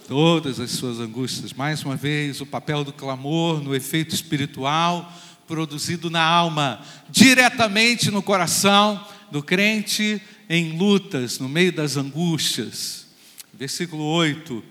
todas 0.08 0.60
as 0.60 0.71
suas 0.71 1.00
angústias. 1.00 1.54
Mais 1.54 1.84
uma 1.84 1.95
vez, 1.95 2.41
o 2.41 2.47
papel 2.47 2.84
do 2.84 2.91
clamor 2.91 3.62
no 3.62 3.76
efeito 3.76 4.15
espiritual 4.15 5.12
produzido 5.52 6.10
na 6.10 6.24
alma, 6.24 6.82
diretamente 7.10 8.10
no 8.10 8.24
coração 8.24 9.06
do 9.30 9.44
crente 9.44 10.22
em 10.50 10.78
lutas, 10.78 11.40
no 11.40 11.50
meio 11.50 11.74
das 11.74 11.98
angústias. 11.98 13.06
Versículo 13.54 14.02
8, 14.02 14.64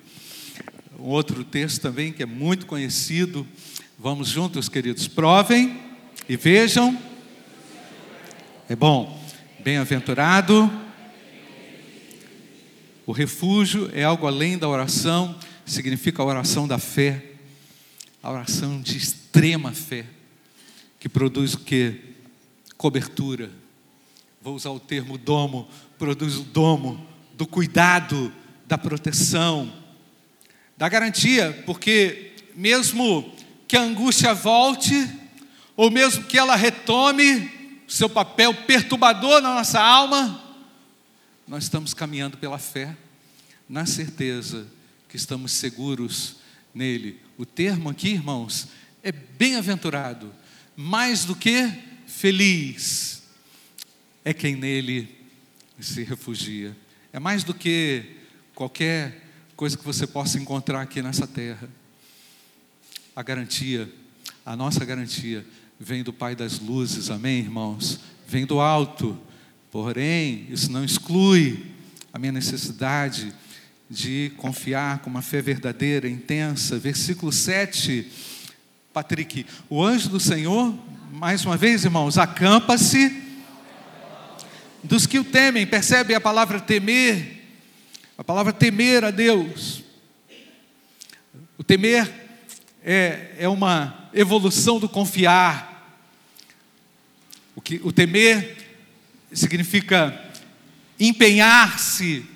um 0.98 1.08
outro 1.08 1.44
texto 1.44 1.82
também 1.82 2.14
que 2.14 2.22
é 2.22 2.26
muito 2.26 2.64
conhecido. 2.64 3.46
Vamos 3.98 4.28
juntos, 4.28 4.70
queridos, 4.70 5.06
provem 5.06 5.78
e 6.26 6.34
vejam. 6.34 6.98
É 8.66 8.74
bom, 8.74 9.22
bem-aventurado. 9.62 10.72
O 13.04 13.12
refúgio 13.12 13.90
é 13.92 14.02
algo 14.02 14.26
além 14.26 14.56
da 14.56 14.66
oração, 14.66 15.38
significa 15.66 16.22
a 16.22 16.24
oração 16.24 16.66
da 16.66 16.78
fé, 16.78 17.22
a 18.22 18.32
oração 18.32 18.80
de 18.80 18.96
extrema 18.96 19.72
fé 19.72 20.06
que 21.00 21.08
produz 21.08 21.54
o 21.54 21.60
que? 21.60 21.98
Cobertura. 22.76 23.50
Vou 24.42 24.54
usar 24.54 24.70
o 24.70 24.78
termo 24.78 25.16
domo, 25.16 25.66
produz 25.98 26.36
o 26.36 26.44
domo 26.44 27.04
do 27.34 27.46
cuidado, 27.46 28.32
da 28.66 28.76
proteção, 28.78 29.72
da 30.76 30.88
garantia, 30.88 31.62
porque 31.66 32.32
mesmo 32.54 33.34
que 33.66 33.76
a 33.76 33.82
angústia 33.82 34.34
volte, 34.34 35.10
ou 35.74 35.90
mesmo 35.90 36.24
que 36.24 36.38
ela 36.38 36.54
retome 36.54 37.50
seu 37.88 38.08
papel 38.08 38.52
perturbador 38.52 39.40
na 39.40 39.54
nossa 39.54 39.80
alma, 39.80 40.42
nós 41.48 41.64
estamos 41.64 41.94
caminhando 41.94 42.36
pela 42.36 42.58
fé, 42.58 42.94
na 43.68 43.86
certeza 43.86 44.66
que 45.08 45.16
estamos 45.16 45.52
seguros 45.52 46.36
nele. 46.74 47.20
O 47.36 47.46
termo 47.46 47.88
aqui, 47.88 48.10
irmãos, 48.10 48.68
é 49.02 49.10
bem-aventurado 49.10 50.32
mais 50.80 51.26
do 51.26 51.36
que 51.36 51.70
feliz 52.06 53.22
é 54.24 54.32
quem 54.32 54.56
nele 54.56 55.14
se 55.78 56.02
refugia. 56.02 56.74
É 57.12 57.20
mais 57.20 57.44
do 57.44 57.52
que 57.52 58.02
qualquer 58.54 59.26
coisa 59.54 59.76
que 59.76 59.84
você 59.84 60.06
possa 60.06 60.38
encontrar 60.38 60.80
aqui 60.80 61.02
nessa 61.02 61.26
terra. 61.26 61.68
A 63.14 63.22
garantia, 63.22 63.92
a 64.44 64.56
nossa 64.56 64.82
garantia, 64.82 65.44
vem 65.78 66.02
do 66.02 66.14
Pai 66.14 66.34
das 66.34 66.58
luzes, 66.58 67.10
amém, 67.10 67.40
irmãos? 67.40 68.00
Vem 68.26 68.46
do 68.46 68.58
alto. 68.58 69.20
Porém, 69.70 70.46
isso 70.48 70.72
não 70.72 70.82
exclui 70.82 71.62
a 72.10 72.18
minha 72.18 72.32
necessidade 72.32 73.34
de 73.88 74.32
confiar 74.38 75.00
com 75.00 75.10
uma 75.10 75.20
fé 75.20 75.42
verdadeira, 75.42 76.08
intensa. 76.08 76.78
Versículo 76.78 77.30
7 77.30 78.30
Patrick, 78.92 79.46
o 79.68 79.84
anjo 79.84 80.08
do 80.08 80.18
Senhor, 80.18 80.74
mais 81.12 81.44
uma 81.44 81.56
vez, 81.56 81.84
irmãos, 81.84 82.18
acampa-se 82.18 83.22
dos 84.82 85.06
que 85.06 85.18
o 85.18 85.24
temem. 85.24 85.64
Percebe 85.64 86.12
a 86.12 86.20
palavra 86.20 86.60
temer? 86.60 87.40
A 88.18 88.24
palavra 88.24 88.52
temer 88.52 89.04
a 89.04 89.12
Deus. 89.12 89.84
temer 91.64 92.12
é, 92.82 93.36
é 93.38 93.48
uma 93.48 94.10
evolução 94.12 94.80
do 94.80 94.88
confiar. 94.88 95.96
O, 97.54 97.60
que, 97.60 97.80
o 97.84 97.92
temer 97.92 98.56
significa 99.32 100.32
empenhar-se 100.98 102.26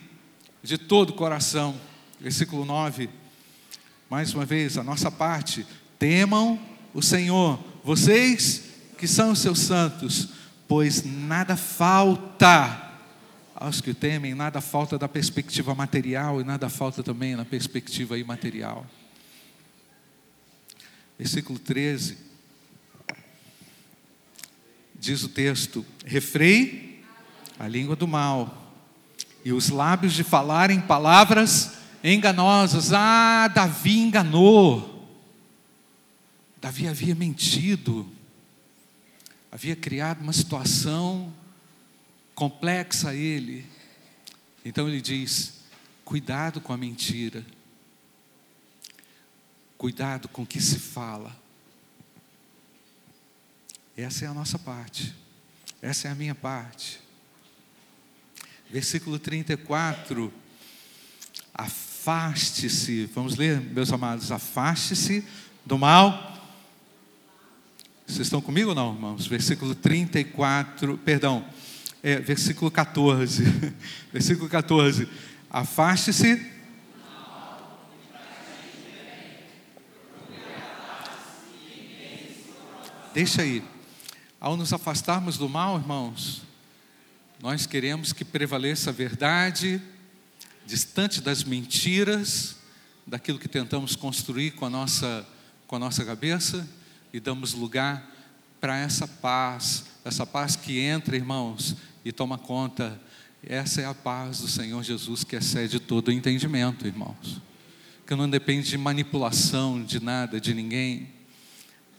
de 0.63 0.79
todo 0.79 1.11
o 1.11 1.15
coração. 1.15 1.75
Versículo 2.21 2.65
9. 2.65 3.11
Mais 4.09 4.33
uma 4.33 4.45
vez, 4.45 4.79
a 4.79 4.85
nossa 4.85 5.11
parte. 5.11 5.67
Temam 6.05 6.61
o 6.93 7.01
Senhor, 7.01 7.59
vocês 7.83 8.65
que 8.99 9.09
são 9.09 9.33
os 9.33 9.39
seus 9.39 9.59
santos, 9.61 10.29
pois 10.69 11.03
nada 11.03 11.57
falta 11.57 12.93
aos 13.55 13.81
que 13.81 13.95
temem, 13.95 14.35
nada 14.35 14.61
falta 14.61 14.99
da 14.99 15.09
perspectiva 15.09 15.75
material 15.75 16.43
e 16.43 16.45
nada 16.45 16.69
falta 16.69 17.03
também 17.03 17.35
na 17.35 17.47
perspectiva 17.47 18.19
imaterial. 18.19 18.85
Versículo 21.19 21.59
13. 21.59 22.19
Diz 24.95 25.23
o 25.23 25.29
texto: 25.31 25.87
refrei 26.05 27.03
a 27.59 27.67
língua 27.67 27.97
do 27.97 28.07
mal 28.07 28.75
e 29.43 29.55
os 29.55 29.71
lábios 29.71 30.13
de 30.13 30.23
falarem 30.23 30.83
palavras 30.83 31.79
enganosas. 32.05 32.93
Ah, 32.93 33.49
Davi 33.49 34.01
enganou. 34.01 34.94
Davi 36.65 36.89
havia 36.89 37.15
mentido, 37.15 38.11
havia 39.53 39.77
criado 39.77 40.23
uma 40.23 40.33
situação 40.33 41.31
complexa 42.35 43.11
a 43.11 43.15
ele. 43.15 43.67
Então 44.65 44.89
ele 44.89 45.03
diz: 45.03 45.61
cuidado 46.07 46.63
com 46.63 46.73
a 46.73 46.77
mentira, 46.79 47.45
cuidado 49.77 50.27
com 50.27 50.41
o 50.41 50.47
que 50.47 50.59
se 50.59 50.79
fala. 50.79 51.39
Essa 53.95 54.25
é 54.25 54.29
a 54.29 54.33
nossa 54.33 54.59
parte, 54.59 55.15
essa 55.83 56.09
é 56.09 56.13
a 56.13 56.15
minha 56.15 56.35
parte. 56.35 56.99
Versículo 58.71 59.19
34. 59.19 60.33
Afaste-se, 61.53 63.05
vamos 63.15 63.37
ler, 63.37 63.61
meus 63.61 63.93
amados, 63.93 64.33
afaste-se 64.33 65.23
do 65.67 65.77
mal. 65.77 66.34
Vocês 68.07 68.27
estão 68.27 68.41
comigo 68.41 68.69
ou 68.69 68.75
não, 68.75 68.93
irmãos? 68.93 69.27
Versículo 69.27 69.75
34, 69.75 70.99
perdão, 70.99 71.45
é, 72.03 72.21
versículo 72.21 72.71
14. 72.71 73.43
versículo 74.13 74.49
14. 74.49 75.09
Afaste-se. 75.49 76.53
Deixa 83.15 83.43
aí. 83.43 83.65
Ao 84.39 84.55
nos 84.55 84.73
afastarmos 84.73 85.39
do 85.39 85.49
mal, 85.49 85.79
irmãos, 85.79 86.43
nós 87.41 87.67
queremos 87.67 88.13
que 88.13 88.25
prevaleça 88.25 88.91
a 88.91 88.93
verdade, 88.93 89.81
distante 90.67 91.23
das 91.23 91.43
mentiras, 91.43 92.57
daquilo 93.07 93.39
que 93.39 93.49
tentamos 93.49 93.97
construir 93.97 94.51
com 94.51 94.67
a 94.67 94.71
nossa, 94.71 95.27
com 95.67 95.77
a 95.77 95.79
nossa 95.79 96.05
cabeça, 96.05 96.69
e 97.15 97.21
damos 97.21 97.55
lugar 97.55 98.13
para 98.61 98.77
essa 98.77 99.07
paz, 99.07 99.85
essa 100.05 100.27
paz 100.27 100.57
que 100.57 100.81
entra, 100.81 101.15
irmãos, 101.15 101.77
e 102.05 102.11
toma 102.11 102.37
conta. 102.37 103.01
Essa 103.41 103.83
é 103.83 103.85
a 103.85 103.95
paz 103.95 104.41
do 104.41 104.49
Senhor 104.49 104.83
Jesus 104.83 105.23
que 105.23 105.37
excede 105.37 105.79
todo 105.79 106.09
o 106.09 106.13
entendimento, 106.13 106.89
irmãos. 106.89 107.41
Que 108.05 108.17
não 108.17 108.29
depende 108.29 108.69
de 108.69 108.77
manipulação 108.77 109.85
de 109.85 110.03
nada, 110.03 110.41
de 110.41 110.53
ninguém, 110.53 111.09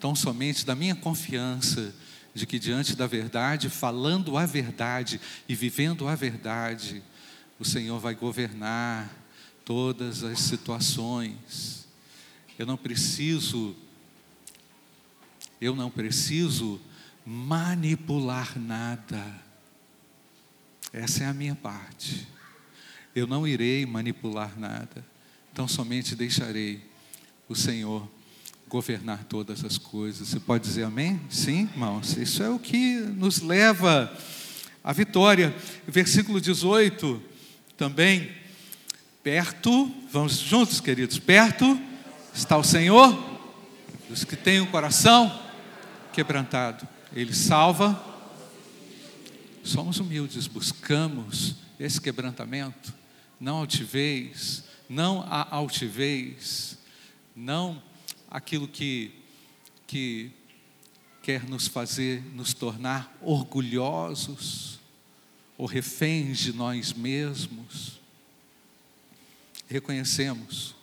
tão 0.02 0.14
somente 0.14 0.66
da 0.66 0.76
minha 0.76 0.96
confiança 0.96 1.96
de 2.34 2.46
que 2.46 2.60
diante 2.60 2.94
da 2.94 3.08
verdade, 3.08 3.70
falando 3.70 4.38
a 4.38 4.46
verdade 4.46 5.22
e 5.48 5.56
vivendo 5.56 6.10
a 6.10 6.16
verdade, 6.16 7.02
o 7.58 7.64
Senhor 7.64 8.02
vai 8.02 8.16
governar 8.16 9.10
todas 9.64 10.26
as 10.26 10.42
situações. 10.42 11.88
Eu 12.60 12.66
não 12.66 12.76
preciso, 12.76 13.74
eu 15.66 15.76
não 15.76 15.90
preciso 15.90 16.80
manipular 17.26 18.58
nada. 18.60 19.26
Essa 20.94 21.24
é 21.24 21.28
a 21.28 21.34
minha 21.34 21.56
parte. 21.56 22.28
Eu 23.16 23.26
não 23.26 23.48
irei 23.48 23.86
manipular 23.86 24.58
nada, 24.60 25.04
então 25.52 25.68
somente 25.68 26.16
deixarei 26.16 26.86
o 27.50 27.56
Senhor 27.56 28.08
governar 28.68 29.24
todas 29.24 29.66
as 29.66 29.78
coisas. 29.78 30.28
Você 30.28 30.40
pode 30.40 30.66
dizer 30.66 30.84
amém? 30.84 31.20
Sim, 31.30 31.64
irmãos. 31.74 32.16
Isso 32.16 32.44
é 32.44 32.50
o 32.50 32.60
que 32.60 33.00
nos 33.00 33.42
leva 33.42 34.16
à 34.84 34.94
vitória. 34.94 35.56
Versículo 35.88 36.40
18 36.40 37.22
também. 37.76 38.32
Perto, 39.24 39.92
vamos 40.12 40.38
juntos, 40.38 40.80
queridos. 40.80 41.18
Perto 41.18 41.80
está 42.34 42.56
o 42.56 42.64
Senhor 42.64 43.18
dos 44.08 44.24
que 44.24 44.36
têm 44.36 44.62
o 44.62 44.68
coração 44.68 45.45
quebrantado. 46.16 46.88
Ele 47.14 47.34
salva. 47.34 48.02
Somos 49.66 50.00
humildes, 50.00 50.48
buscamos 50.48 51.56
esse 51.78 52.00
quebrantamento, 52.00 52.94
não 53.40 53.58
altivez, 53.58 54.64
não 54.88 55.22
a 55.22 55.54
altivez, 55.54 56.78
não 57.36 57.82
aquilo 58.30 58.68
que, 58.68 59.12
que 59.86 60.32
quer 61.22 61.44
nos 61.50 61.68
fazer 61.68 62.24
nos 62.34 62.54
tornar 62.54 63.18
orgulhosos 63.22 64.80
ou 65.58 65.66
reféns 65.66 66.38
de 66.38 66.54
nós 66.54 66.94
mesmos. 66.94 68.00
Reconhecemos 69.68 70.76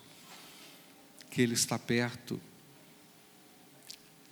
que 1.30 1.40
Ele 1.40 1.54
está 1.54 1.78
perto. 1.78 2.38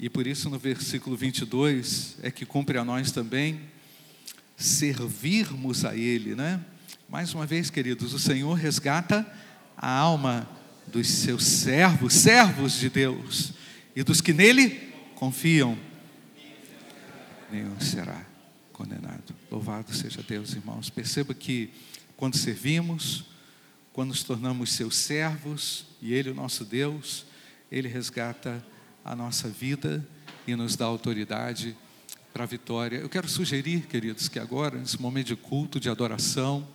E 0.03 0.09
por 0.09 0.27
isso, 0.27 0.49
no 0.49 0.59
versículo 0.59 1.15
22, 1.15 2.17
é 2.23 2.31
que 2.31 2.47
cumpre 2.47 2.79
a 2.79 2.85
nós 2.85 3.13
também 3.13 3.61
servirmos 4.57 5.85
a 5.85 5.95
Ele, 5.95 6.35
né? 6.35 6.59
Mais 7.07 7.35
uma 7.35 7.45
vez, 7.45 7.69
queridos, 7.69 8.15
o 8.15 8.19
Senhor 8.19 8.55
resgata 8.55 9.31
a 9.77 9.91
alma 9.91 10.49
dos 10.87 11.07
seus 11.07 11.45
servos, 11.45 12.15
servos 12.15 12.79
de 12.79 12.89
Deus, 12.89 13.53
e 13.95 14.03
dos 14.03 14.23
que 14.23 14.33
nele 14.33 14.91
confiam, 15.17 15.79
nenhum 17.53 17.79
será 17.79 18.25
condenado. 18.73 19.35
Louvado 19.51 19.95
seja 19.95 20.23
Deus, 20.23 20.55
irmãos. 20.55 20.89
Perceba 20.89 21.35
que 21.35 21.71
quando 22.17 22.39
servimos, 22.39 23.27
quando 23.93 24.09
nos 24.09 24.23
tornamos 24.23 24.73
seus 24.73 24.97
servos, 24.97 25.85
e 26.01 26.15
Ele, 26.15 26.31
o 26.31 26.35
nosso 26.35 26.65
Deus, 26.65 27.27
Ele 27.71 27.87
resgata 27.87 28.65
a 29.05 29.17
nossa 29.17 29.49
vida 29.49 30.07
e 30.47 30.55
nos 30.55 30.77
dá 30.77 30.85
autoridade 30.85 31.77
para 32.33 32.45
a 32.45 32.47
vitória. 32.47 32.99
Eu 32.99 33.09
quero 33.09 33.29
sugerir, 33.29 33.87
queridos, 33.87 34.29
que 34.29 34.39
agora, 34.39 34.79
nesse 34.79 35.01
momento 35.01 35.29
de 35.29 35.37
culto, 35.37 35.81
de 35.81 35.89
adoração, 35.89 36.67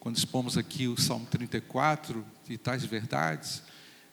quando 0.00 0.16
expomos 0.16 0.56
aqui 0.56 0.88
o 0.88 1.00
Salmo 1.00 1.26
34 1.26 2.24
e 2.48 2.58
tais 2.58 2.84
verdades, 2.84 3.62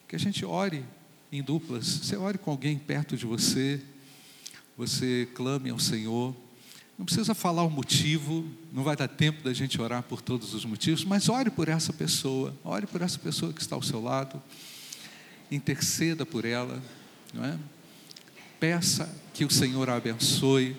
que 0.08 0.16
a 0.16 0.20
gente 0.20 0.46
ore 0.46 0.86
em 1.32 1.42
duplas. 1.42 1.86
Você 1.86 2.16
ore 2.16 2.38
com 2.38 2.52
alguém 2.52 2.78
perto 2.78 3.16
de 3.16 3.26
você, 3.26 3.82
você 4.78 5.28
clame 5.34 5.70
ao 5.70 5.80
Senhor. 5.80 6.36
Não 6.98 7.06
precisa 7.06 7.34
falar 7.34 7.64
o 7.64 7.70
motivo, 7.70 8.46
não 8.74 8.84
vai 8.84 8.96
dar 8.96 9.08
tempo 9.08 9.42
da 9.42 9.54
gente 9.54 9.82
orar 9.82 10.04
por 10.04 10.22
todos 10.22 10.54
os 10.54 10.66
motivos, 10.66 11.06
mas 11.06 11.30
ore 11.30 11.50
por 11.50 11.70
essa 11.70 11.94
pessoa, 11.94 12.54
ore 12.64 12.86
por 12.86 13.02
essa 13.02 13.18
pessoa 13.18 13.54
que 13.54 13.62
está 13.62 13.76
ao 13.76 13.82
seu 13.82 14.02
lado, 14.02 14.42
interceda 15.50 16.26
por 16.26 16.44
ela, 16.44 16.82
não 17.34 17.46
é? 17.46 17.58
Peça 18.60 19.10
que 19.34 19.46
o 19.46 19.50
Senhor 19.50 19.90
a 19.90 19.96
abençoe, 19.96 20.76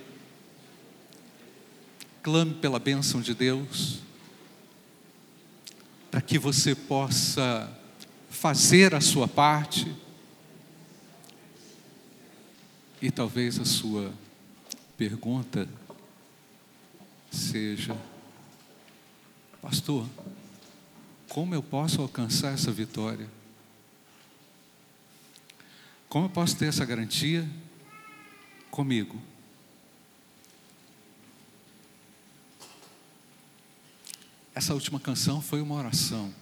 clame 2.23 2.55
pela 2.55 2.79
bênção 2.79 3.21
de 3.21 3.35
Deus 3.35 4.01
para 6.11 6.21
que 6.21 6.39
você 6.39 6.75
possa 6.75 7.71
fazer 8.29 8.95
a 8.95 9.01
sua 9.01 9.29
parte 9.29 9.95
e 13.01 13.11
talvez 13.11 13.59
a 13.59 13.65
sua 13.65 14.13
pergunta 14.97 15.69
seja: 17.31 17.97
Pastor, 19.63 20.07
como 21.29 21.55
eu 21.55 21.63
posso 21.63 22.03
alcançar 22.03 22.53
essa 22.53 22.73
vitória? 22.73 23.29
Como 26.11 26.25
eu 26.25 26.29
posso 26.29 26.57
ter 26.57 26.67
essa 26.67 26.85
garantia 26.85 27.49
comigo? 28.69 29.17
Essa 34.53 34.75
última 34.75 34.99
canção 34.99 35.41
foi 35.41 35.61
uma 35.61 35.77
oração. 35.77 36.35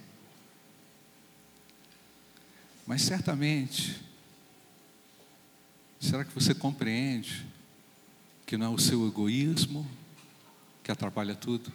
Mas 2.86 3.02
certamente, 3.02 4.02
será 6.00 6.24
que 6.24 6.32
você 6.32 6.54
compreende 6.54 7.46
que 8.46 8.56
não 8.56 8.72
é 8.72 8.74
o 8.74 8.78
seu 8.78 9.06
egoísmo 9.06 9.86
que 10.82 10.90
atrapalha 10.90 11.34
tudo? 11.34 11.70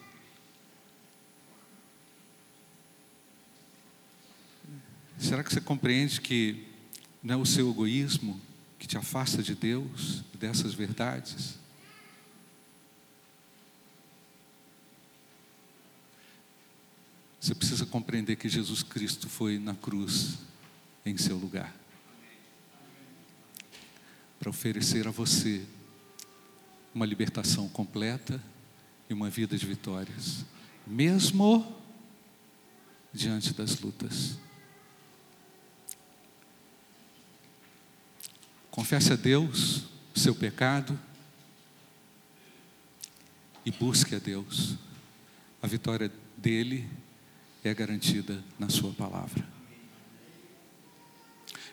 Será 5.16 5.44
que 5.44 5.54
você 5.54 5.60
compreende 5.60 6.20
que 6.20 6.73
não 7.24 7.34
é 7.34 7.36
o 7.38 7.46
seu 7.46 7.70
egoísmo 7.70 8.38
que 8.78 8.86
te 8.86 8.98
afasta 8.98 9.42
de 9.42 9.54
Deus, 9.54 10.22
dessas 10.34 10.74
verdades? 10.74 11.54
Você 17.40 17.54
precisa 17.54 17.86
compreender 17.86 18.36
que 18.36 18.48
Jesus 18.48 18.82
Cristo 18.82 19.28
foi 19.28 19.58
na 19.58 19.74
cruz 19.74 20.38
em 21.04 21.16
seu 21.16 21.36
lugar 21.36 21.74
para 24.38 24.50
oferecer 24.50 25.08
a 25.08 25.10
você 25.10 25.64
uma 26.94 27.06
libertação 27.06 27.66
completa 27.70 28.38
e 29.08 29.14
uma 29.14 29.30
vida 29.30 29.56
de 29.56 29.64
vitórias, 29.64 30.44
mesmo 30.86 31.74
diante 33.12 33.54
das 33.54 33.80
lutas. 33.80 34.36
Confesse 38.74 39.12
a 39.12 39.16
Deus 39.16 39.84
o 40.16 40.18
seu 40.18 40.34
pecado 40.34 40.98
e 43.64 43.70
busque 43.70 44.16
a 44.16 44.18
Deus. 44.18 44.74
A 45.62 45.68
vitória 45.68 46.10
dele 46.36 46.84
é 47.62 47.72
garantida 47.72 48.42
na 48.58 48.68
Sua 48.68 48.92
palavra. 48.92 49.46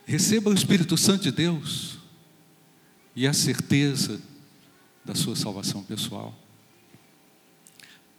Receba 0.06 0.52
o 0.52 0.54
Espírito 0.54 0.96
Santo 0.96 1.24
de 1.24 1.32
Deus 1.32 1.98
e 3.16 3.26
a 3.26 3.34
certeza 3.34 4.22
da 5.04 5.16
sua 5.16 5.36
salvação 5.36 5.84
pessoal. 5.84 6.38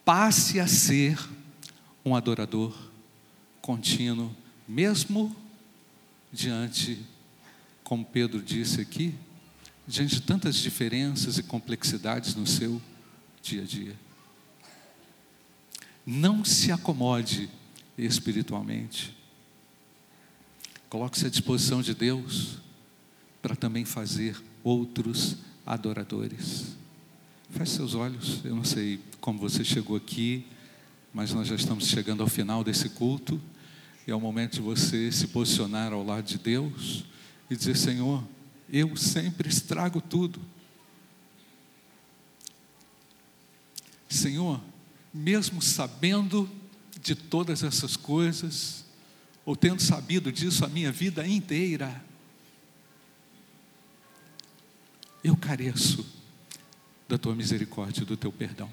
Passe 0.03 0.59
a 0.59 0.67
ser 0.67 1.17
um 2.03 2.13
adorador 2.17 2.77
contínuo, 3.61 4.35
mesmo 4.67 5.33
diante, 6.33 7.01
como 7.83 8.05
Pedro 8.05 8.41
disse 8.41 8.81
aqui, 8.81 9.13
diante 9.87 10.15
de 10.15 10.21
tantas 10.21 10.55
diferenças 10.55 11.37
e 11.37 11.43
complexidades 11.43 12.35
no 12.35 12.47
seu 12.47 12.81
dia 13.41 13.61
a 13.61 13.65
dia. 13.65 13.95
Não 16.05 16.43
se 16.43 16.71
acomode 16.71 17.49
espiritualmente. 17.97 19.15
Coloque-se 20.89 21.25
à 21.25 21.29
disposição 21.29 21.81
de 21.81 21.93
Deus 21.93 22.59
para 23.41 23.55
também 23.55 23.83
fazer 23.83 24.41
outros 24.63 25.37
adoradores. 25.65 26.77
Feche 27.49 27.71
seus 27.71 27.95
olhos. 27.95 28.43
Eu 28.43 28.55
não 28.55 28.63
sei 28.63 28.99
como 29.19 29.39
você 29.39 29.63
chegou 29.63 29.95
aqui, 29.95 30.45
mas 31.13 31.33
nós 31.33 31.47
já 31.47 31.55
estamos 31.55 31.87
chegando 31.87 32.23
ao 32.23 32.29
final 32.29 32.63
desse 32.63 32.89
culto. 32.89 33.41
E 34.07 34.11
é 34.11 34.15
o 34.15 34.19
momento 34.19 34.53
de 34.53 34.61
você 34.61 35.11
se 35.11 35.27
posicionar 35.27 35.93
ao 35.93 36.03
lado 36.03 36.25
de 36.25 36.37
Deus 36.37 37.05
e 37.49 37.55
dizer: 37.55 37.77
Senhor, 37.77 38.23
eu 38.69 38.95
sempre 38.95 39.49
estrago 39.49 40.01
tudo. 40.01 40.41
Senhor, 44.09 44.61
mesmo 45.13 45.61
sabendo 45.61 46.49
de 47.01 47.15
todas 47.15 47.63
essas 47.63 47.97
coisas, 47.97 48.85
ou 49.45 49.55
tendo 49.55 49.81
sabido 49.81 50.31
disso 50.31 50.63
a 50.63 50.69
minha 50.69 50.91
vida 50.91 51.27
inteira, 51.27 52.03
eu 55.23 55.35
careço 55.35 56.05
da 57.07 57.17
tua 57.17 57.35
misericórdia 57.35 58.03
e 58.03 58.05
do 58.05 58.17
teu 58.17 58.31
perdão. 58.31 58.69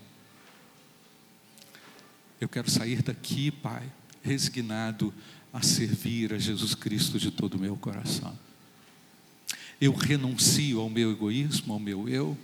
Eu 2.40 2.48
quero 2.48 2.70
sair 2.70 3.02
daqui, 3.02 3.50
Pai, 3.50 3.90
resignado 4.22 5.12
a 5.52 5.62
servir 5.62 6.32
a 6.32 6.38
Jesus 6.38 6.74
Cristo 6.74 7.18
de 7.18 7.30
todo 7.30 7.54
o 7.54 7.58
meu 7.58 7.76
coração. 7.76 8.36
Eu 9.80 9.92
renuncio 9.92 10.80
ao 10.80 10.90
meu 10.90 11.10
egoísmo, 11.10 11.72
ao 11.72 11.80
meu 11.80 12.08
eu, 12.08 12.36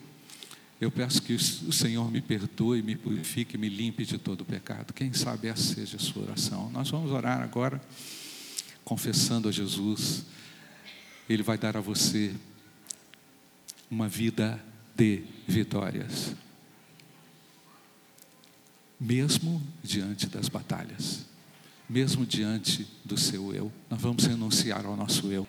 eu 0.79 0.91
peço 0.91 1.23
que 1.23 1.33
o 1.33 1.73
Senhor 1.73 2.11
me 2.11 2.21
perdoe, 2.21 2.83
me 2.83 2.97
purifique, 2.97 3.57
me 3.57 3.69
limpe 3.69 4.05
de 4.05 4.19
todo 4.19 4.43
o 4.43 4.45
pecado. 4.45 4.93
Quem 4.93 5.13
sabe 5.13 5.49
essa 5.49 5.75
seja 5.75 5.97
a 5.97 6.01
sua 6.01 6.25
oração. 6.25 6.71
Nós 6.71 6.91
vamos 6.91 7.11
orar 7.11 7.41
agora, 7.41 7.81
confessando 8.85 9.49
a 9.49 9.53
Jesus. 9.53 10.25
Ele 11.29 11.43
vai 11.43 11.57
dar 11.57 11.79
a 11.79 11.81
você 11.81 12.35
uma 13.91 14.07
vida 14.07 14.63
de 14.95 15.25
vitórias, 15.49 16.35
mesmo 19.01 19.63
diante 19.83 20.27
das 20.27 20.49
batalhas, 20.49 21.25
mesmo 21.89 22.27
diante 22.27 22.87
do 23.03 23.17
seu 23.17 23.55
eu. 23.55 23.73
Nós 23.89 24.01
vamos 24.01 24.27
renunciar 24.27 24.85
ao 24.85 24.97
nosso 24.97 25.33
eu. 25.33 25.49